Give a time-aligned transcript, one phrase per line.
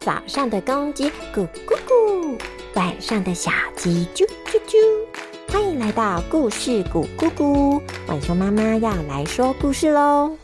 [0.00, 2.38] 早上的公鸡咕咕咕，
[2.72, 5.52] 晚上的小鸡啾啾啾。
[5.52, 10.34] 欢迎来到故事咕咕咕，浣熊妈妈要来说故事喽。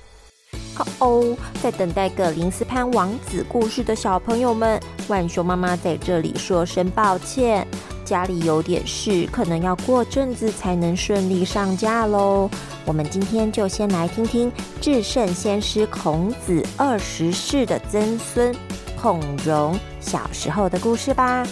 [0.77, 7.66] 哦哦，在等待葛林斯潘王子故事的小朋友们，浣熊妈妈在这里说声抱歉，
[8.04, 12.50] 家里有点事，可能要过阵子才能顺利上架喽。
[12.84, 14.52] 我们今天就先来听听
[14.82, 18.54] 至圣先师孔子二十世的曾孙。
[19.00, 21.46] 孔融小时候的故事吧。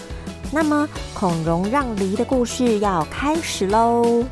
[0.53, 4.25] 那么，孔融让梨的故事要开始喽。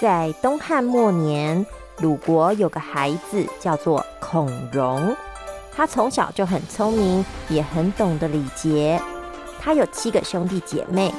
[0.00, 1.64] 在东汉末年，
[1.98, 5.16] 鲁国有个孩子叫做孔融，
[5.74, 9.00] 他从小就很聪明，也很懂得礼节。
[9.58, 11.12] 他有七个兄弟姐妹，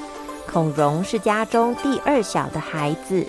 [0.45, 3.25] 孔融是家中第二小的孩子。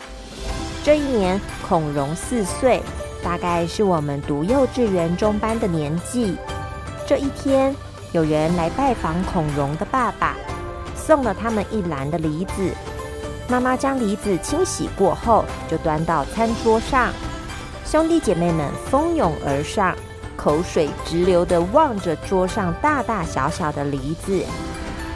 [0.88, 1.38] 这一年，
[1.68, 2.82] 孔融四岁，
[3.22, 6.34] 大概是我们读幼稚园中班的年纪。
[7.06, 7.76] 这一天，
[8.12, 10.34] 有人来拜访孔融的爸爸，
[10.96, 12.72] 送了他们一篮的梨子。
[13.50, 17.12] 妈妈将梨子清洗过后，就端到餐桌上。
[17.84, 19.94] 兄弟姐妹们蜂拥而上，
[20.38, 24.42] 口水直流的望着桌上大大小小的梨子。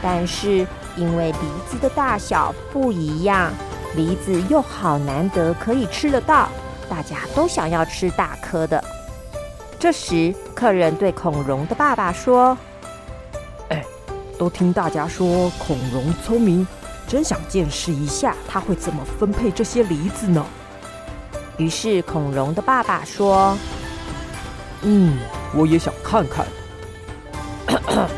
[0.03, 3.51] 但是因为梨子的大小不一样。
[3.95, 6.49] 梨子又好难得可以吃得到，
[6.89, 8.83] 大家都想要吃大颗的。
[9.79, 12.57] 这时，客人对孔融的爸爸说
[13.69, 13.83] ：“哎，
[14.37, 16.65] 都听大家说孔融聪明，
[17.07, 20.45] 真想见识一下他会怎么分配这些梨子呢。”
[21.57, 23.55] 于是，孔融的爸爸说
[24.81, 25.19] ：“嗯，
[25.53, 26.47] 我也想看看。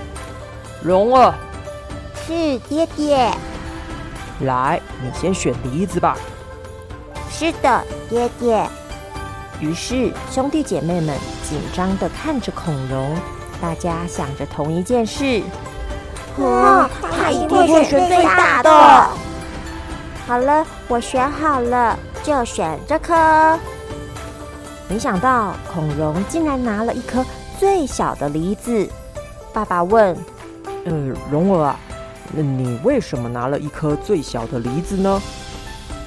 [0.81, 1.33] 融儿，
[2.25, 3.29] 是爹爹。”
[4.41, 6.17] 来，你先选梨子吧。
[7.29, 8.67] 是的，爹爹。
[9.61, 13.15] 于是兄弟姐妹们紧张的看着孔融，
[13.61, 15.41] 大家想着同一件事。
[16.37, 19.09] 哇，他一定会选最大的。
[20.27, 23.57] 好了，我选好了，就选这颗。
[24.89, 27.25] 没想到孔融竟然拿了一颗
[27.57, 28.87] 最小的梨子。
[29.53, 30.15] 爸爸问
[30.85, 30.91] ：“呃，
[31.31, 31.79] 蓉儿啊。”
[32.35, 35.21] 那你为什么拿了一颗最小的梨子呢？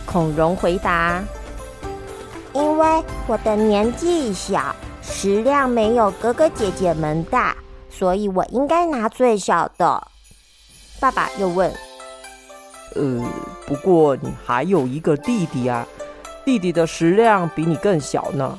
[0.04, 1.22] 孔融回答
[2.52, 7.56] ：“因为我的年纪小，食量没有哥哥姐姐们大，
[7.88, 10.06] 所以我应该拿最小的。”
[11.00, 11.72] 爸爸又问
[12.94, 13.24] ：“呃，
[13.66, 15.86] 不过你还有一个弟弟啊，
[16.44, 18.58] 弟弟的食量比你更小呢。”“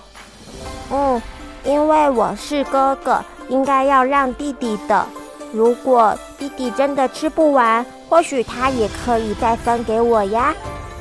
[0.91, 1.21] 嗯，
[1.63, 5.05] 因为我是哥哥，应该要让弟弟的。”
[5.51, 10.53] 如果弟弟真的吃不完，或许他也可以再分给我呀。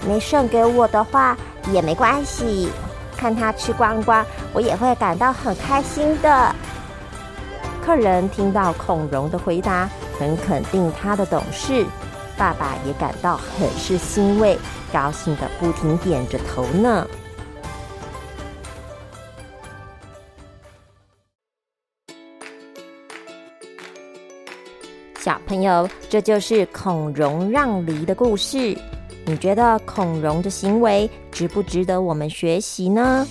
[0.06, 1.36] 没剩给我的话
[1.72, 2.70] 也没关系，
[3.16, 6.54] 看他吃光光，我也会感到很开心的。
[7.84, 9.88] 客人听到孔融的回答，
[10.19, 11.84] 很肯定他的懂事，
[12.37, 14.58] 爸爸也感到很是欣慰，
[14.92, 17.06] 高兴的不停点着头呢。
[25.19, 28.79] 小朋友，这就是孔融让梨的故事。
[29.27, 33.27] 你觉得孔融的行为值不值得我们学习呢？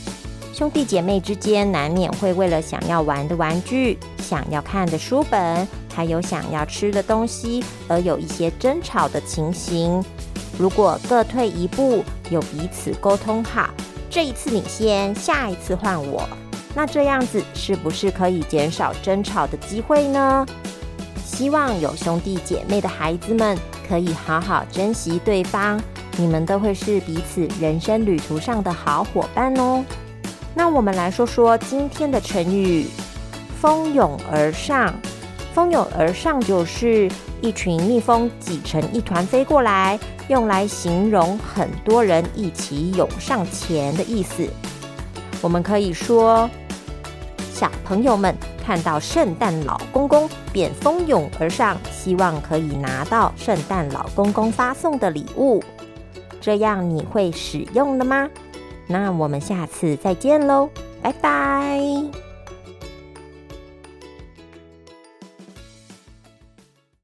[0.54, 10.04] 兄弟姐妹之间难免会为了想要玩的玩具、想要看的书本，还有想要吃的东西，而有一些争吵的情形。
[10.60, 13.70] 如果各退一步，有彼此沟通好，
[14.10, 16.28] 这一次你先，下一次换我，
[16.76, 20.46] 那这样子是不是可以减少争吵的机会呢？
[21.28, 23.56] 希望有兄弟姐妹的孩子们
[23.88, 25.80] 可以好好珍惜对方，
[26.18, 29.84] 你们都会是彼此人生旅途上的好伙伴哦。
[30.56, 32.88] 那我们来说说今天的成语
[33.60, 34.92] “蜂拥而上”。
[35.54, 37.12] 蜂拥而上就是
[37.42, 40.00] 一群蜜蜂挤成一团飞过来，
[40.30, 44.48] 用来形容很多人一起涌上前的意思。
[45.42, 46.50] 我们可以说，
[47.54, 48.34] 小朋友们。
[48.68, 55.64] 看到圣诞老公公便蜂拥而上，希望可以拿到圣诞老公公发送的礼物。
[56.42, 58.28] 这样你会使用了吗？
[58.88, 60.68] 那我们下次再见喽，
[61.00, 62.27] 拜拜。